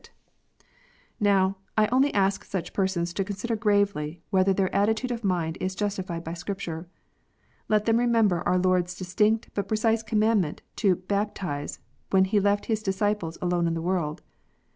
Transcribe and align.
104 1.19 1.19
KNOTS 1.19 1.45
UNTIED. 1.45 1.51
Xow, 1.51 1.55
I 1.77 1.95
only 1.95 2.11
ask 2.15 2.43
such 2.43 2.73
persons 2.73 3.13
to 3.13 3.23
consider 3.23 3.55
gravely, 3.55 4.19
whether 4.31 4.51
their 4.51 4.73
attitude 4.75 5.11
of 5.11 5.23
mind 5.23 5.59
is 5.61 5.75
justified 5.75 6.23
by 6.23 6.33
Scripture. 6.33 6.87
Let 7.69 7.85
them 7.85 7.97
remember 7.99 8.41
our 8.41 8.57
Lord 8.57 8.85
s 8.85 8.95
distinct 8.95 9.51
and 9.55 9.67
precise 9.67 10.01
command 10.01 10.63
to" 10.77 10.95
baptize," 11.17 11.77
when 12.09 12.25
He 12.25 12.39
left 12.39 12.65
His 12.65 12.81
disciples 12.81 13.37
alone 13.43 13.67
in 13.67 13.75
the 13.75 13.79
world. 13.83 14.23